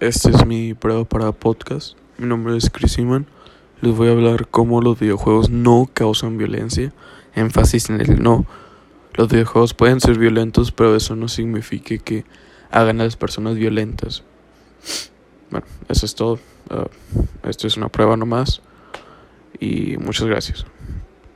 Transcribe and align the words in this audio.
Este 0.00 0.30
es 0.30 0.46
mi 0.46 0.72
prueba 0.72 1.04
para 1.04 1.30
podcast. 1.32 1.94
Mi 2.16 2.26
nombre 2.26 2.56
es 2.56 2.70
Chris 2.70 2.96
Iman. 2.96 3.26
Les 3.82 3.94
voy 3.94 4.08
a 4.08 4.12
hablar 4.12 4.48
cómo 4.48 4.80
los 4.80 4.98
videojuegos 4.98 5.50
no 5.50 5.90
causan 5.92 6.38
violencia. 6.38 6.94
Énfasis 7.34 7.90
en 7.90 8.00
el 8.00 8.22
no. 8.22 8.46
Los 9.12 9.28
videojuegos 9.28 9.74
pueden 9.74 10.00
ser 10.00 10.18
violentos, 10.18 10.72
pero 10.72 10.96
eso 10.96 11.16
no 11.16 11.28
significa 11.28 11.98
que 11.98 12.24
hagan 12.70 13.02
a 13.02 13.04
las 13.04 13.16
personas 13.16 13.56
violentas. 13.56 14.22
Bueno, 15.50 15.66
eso 15.90 16.06
es 16.06 16.14
todo. 16.14 16.38
Uh, 16.70 17.46
esto 17.46 17.66
es 17.66 17.76
una 17.76 17.90
prueba 17.90 18.16
nomás. 18.16 18.62
Y 19.60 19.98
muchas 19.98 20.26
gracias. 20.26 20.64